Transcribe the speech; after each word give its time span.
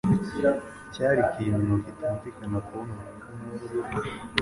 Cyari 0.93 1.19
ikintu 1.31 1.73
kitunvikana 1.83 2.57
kubona 2.65 2.91
urupfu 2.99 3.29
nk'urwo, 3.37 3.95